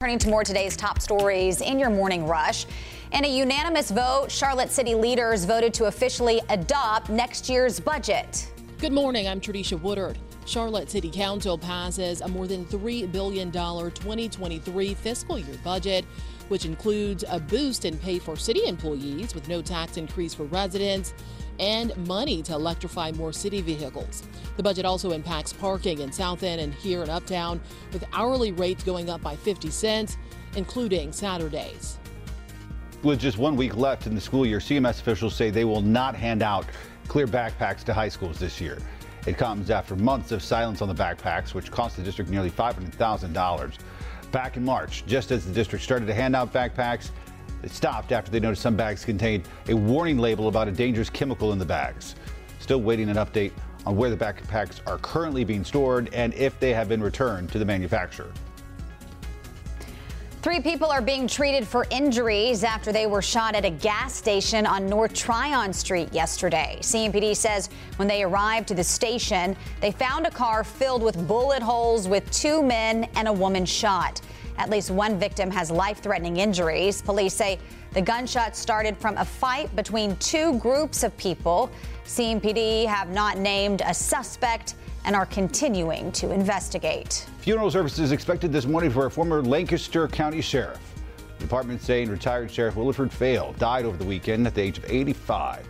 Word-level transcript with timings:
Turning 0.00 0.20
to 0.20 0.28
more 0.28 0.44
today's 0.44 0.76
top 0.76 1.02
stories 1.02 1.60
in 1.60 1.76
your 1.76 1.90
morning 1.90 2.24
rush. 2.24 2.66
In 3.10 3.24
a 3.24 3.28
unanimous 3.28 3.90
vote, 3.90 4.30
Charlotte 4.30 4.70
City 4.70 4.94
leaders 4.94 5.44
voted 5.44 5.74
to 5.74 5.86
officially 5.86 6.40
adopt 6.50 7.10
next 7.10 7.48
year's 7.48 7.80
budget. 7.80 8.48
Good 8.78 8.92
morning. 8.92 9.26
I'm 9.26 9.40
Tradisha 9.40 9.76
Woodard. 9.82 10.16
Charlotte 10.48 10.90
City 10.90 11.10
Council 11.10 11.58
passes 11.58 12.22
a 12.22 12.28
more 12.28 12.46
than 12.46 12.64
$3 12.64 13.12
billion 13.12 13.52
2023 13.52 14.94
fiscal 14.94 15.38
year 15.38 15.56
budget, 15.62 16.06
which 16.48 16.64
includes 16.64 17.22
a 17.28 17.38
boost 17.38 17.84
in 17.84 17.98
pay 17.98 18.18
for 18.18 18.34
city 18.34 18.66
employees 18.66 19.34
with 19.34 19.46
no 19.46 19.60
tax 19.60 19.98
increase 19.98 20.32
for 20.32 20.44
residents 20.44 21.12
and 21.58 21.94
money 22.08 22.42
to 22.42 22.54
electrify 22.54 23.12
more 23.12 23.30
city 23.30 23.60
vehicles. 23.60 24.22
The 24.56 24.62
budget 24.62 24.86
also 24.86 25.10
impacts 25.10 25.52
parking 25.52 25.98
in 25.98 26.10
South 26.10 26.42
End 26.42 26.62
and 26.62 26.72
here 26.72 27.02
in 27.02 27.10
Uptown, 27.10 27.60
with 27.92 28.06
hourly 28.14 28.52
rates 28.52 28.82
going 28.82 29.10
up 29.10 29.20
by 29.20 29.36
50 29.36 29.68
cents, 29.68 30.16
including 30.56 31.12
Saturdays. 31.12 31.98
With 33.02 33.20
just 33.20 33.36
one 33.36 33.54
week 33.54 33.76
left 33.76 34.06
in 34.06 34.14
the 34.14 34.20
school 34.20 34.46
year, 34.46 34.60
CMS 34.60 35.00
officials 35.00 35.34
say 35.34 35.50
they 35.50 35.66
will 35.66 35.82
not 35.82 36.14
hand 36.14 36.42
out 36.42 36.64
clear 37.06 37.26
backpacks 37.26 37.84
to 37.84 37.92
high 37.92 38.08
schools 38.08 38.38
this 38.38 38.62
year. 38.62 38.78
It 39.28 39.36
comes 39.36 39.68
after 39.68 39.94
months 39.94 40.32
of 40.32 40.42
silence 40.42 40.80
on 40.80 40.88
the 40.88 40.94
backpacks, 40.94 41.52
which 41.52 41.70
cost 41.70 41.98
the 41.98 42.02
district 42.02 42.30
nearly 42.30 42.50
$500,000. 42.50 43.78
Back 44.32 44.56
in 44.56 44.64
March, 44.64 45.04
just 45.04 45.30
as 45.30 45.44
the 45.44 45.52
district 45.52 45.84
started 45.84 46.06
to 46.06 46.14
hand 46.14 46.34
out 46.34 46.50
backpacks, 46.50 47.10
it 47.62 47.70
stopped 47.70 48.10
after 48.10 48.30
they 48.30 48.40
noticed 48.40 48.62
some 48.62 48.74
bags 48.74 49.04
contained 49.04 49.46
a 49.68 49.74
warning 49.74 50.16
label 50.16 50.48
about 50.48 50.66
a 50.66 50.72
dangerous 50.72 51.10
chemical 51.10 51.52
in 51.52 51.58
the 51.58 51.64
bags. 51.66 52.14
Still 52.58 52.80
waiting 52.80 53.10
an 53.10 53.16
update 53.16 53.52
on 53.84 53.96
where 53.96 54.08
the 54.08 54.16
backpacks 54.16 54.80
are 54.86 54.96
currently 54.96 55.44
being 55.44 55.62
stored 55.62 56.08
and 56.14 56.32
if 56.32 56.58
they 56.58 56.72
have 56.72 56.88
been 56.88 57.02
returned 57.02 57.52
to 57.52 57.58
the 57.58 57.66
manufacturer. 57.66 58.32
Three 60.48 60.60
people 60.60 60.88
are 60.90 61.02
being 61.02 61.28
treated 61.28 61.68
for 61.68 61.86
injuries 61.90 62.64
after 62.64 62.90
they 62.90 63.06
were 63.06 63.20
shot 63.20 63.54
at 63.54 63.66
a 63.66 63.70
gas 63.70 64.14
station 64.14 64.64
on 64.64 64.86
North 64.86 65.12
Tryon 65.12 65.74
Street 65.74 66.10
yesterday. 66.10 66.78
CMPD 66.80 67.36
says 67.36 67.68
when 67.96 68.08
they 68.08 68.22
arrived 68.22 68.66
to 68.68 68.74
the 68.74 68.82
station, 68.82 69.54
they 69.82 69.92
found 69.92 70.26
a 70.26 70.30
car 70.30 70.64
filled 70.64 71.02
with 71.02 71.28
bullet 71.28 71.62
holes 71.62 72.08
with 72.08 72.30
two 72.30 72.62
men 72.62 73.06
and 73.14 73.28
a 73.28 73.32
woman 73.32 73.66
shot. 73.66 74.22
At 74.58 74.70
least 74.70 74.90
one 74.90 75.18
victim 75.18 75.50
has 75.52 75.70
life 75.70 76.00
threatening 76.00 76.38
injuries. 76.38 77.00
Police 77.00 77.32
say 77.32 77.58
the 77.92 78.02
gunshots 78.02 78.58
started 78.58 78.96
from 78.98 79.16
a 79.16 79.24
fight 79.24 79.74
between 79.76 80.16
two 80.16 80.58
groups 80.58 81.04
of 81.04 81.16
people. 81.16 81.70
CMPD 82.04 82.84
have 82.86 83.10
not 83.10 83.38
named 83.38 83.82
a 83.86 83.94
suspect 83.94 84.74
and 85.04 85.14
are 85.14 85.26
continuing 85.26 86.10
to 86.12 86.32
investigate. 86.32 87.24
Funeral 87.38 87.70
services 87.70 88.10
expected 88.10 88.52
this 88.52 88.66
morning 88.66 88.90
for 88.90 89.06
a 89.06 89.10
former 89.10 89.42
Lancaster 89.42 90.08
County 90.08 90.40
Sheriff. 90.40 90.80
Department 91.38 91.80
saying 91.80 92.10
retired 92.10 92.50
Sheriff 92.50 92.74
Williford 92.74 93.12
Faile 93.12 93.54
died 93.58 93.84
over 93.84 93.96
the 93.96 94.04
weekend 94.04 94.44
at 94.46 94.54
the 94.56 94.60
age 94.60 94.78
of 94.78 94.84
85. 94.90 95.66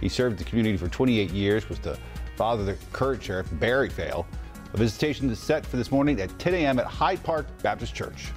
He 0.00 0.08
served 0.08 0.38
the 0.38 0.44
community 0.44 0.76
for 0.76 0.88
28 0.88 1.30
years, 1.30 1.68
was 1.68 1.80
the 1.80 1.98
father 2.36 2.60
of 2.60 2.66
the 2.66 2.76
current 2.92 3.20
sheriff, 3.20 3.48
Barry 3.54 3.88
Faile. 3.88 4.26
A 4.74 4.76
visitation 4.76 5.30
is 5.30 5.38
set 5.38 5.64
for 5.64 5.78
this 5.78 5.90
morning 5.90 6.20
at 6.20 6.36
10 6.38 6.54
a.m. 6.54 6.78
at 6.78 6.86
Hyde 6.86 7.22
Park 7.22 7.46
Baptist 7.62 7.94
Church. 7.94 8.28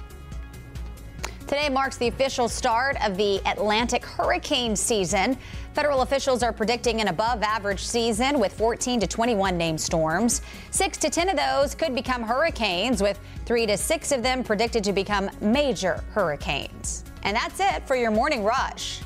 Today 1.46 1.68
marks 1.68 1.98
the 1.98 2.08
official 2.08 2.48
start 2.48 2.96
of 3.06 3.18
the 3.18 3.38
Atlantic 3.46 4.02
hurricane 4.02 4.74
season. 4.74 5.36
Federal 5.74 6.00
officials 6.00 6.42
are 6.42 6.52
predicting 6.52 7.02
an 7.02 7.08
above 7.08 7.42
average 7.42 7.84
season 7.84 8.40
with 8.40 8.54
14 8.54 9.00
to 9.00 9.06
21 9.06 9.58
named 9.58 9.78
storms. 9.78 10.40
Six 10.70 10.96
to 10.98 11.10
10 11.10 11.28
of 11.28 11.36
those 11.36 11.74
could 11.74 11.94
become 11.94 12.22
hurricanes, 12.22 13.02
with 13.02 13.20
three 13.44 13.66
to 13.66 13.76
six 13.76 14.12
of 14.12 14.22
them 14.22 14.42
predicted 14.42 14.82
to 14.84 14.94
become 14.94 15.28
major 15.42 16.02
hurricanes. 16.12 17.04
And 17.24 17.36
that's 17.36 17.60
it 17.60 17.86
for 17.86 17.96
your 17.96 18.10
morning 18.10 18.42
rush. 18.44 19.00